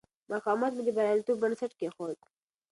[0.31, 2.17] مقاومت مې د بریالیتوب بنسټ کېښود.